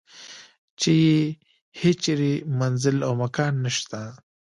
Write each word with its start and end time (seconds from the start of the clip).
چې 0.79 0.91
یې 1.05 1.19
هیچرې 1.81 2.33
منزل 2.59 2.97
او 3.07 3.13
مکان 3.23 3.53
نشته. 3.65 3.99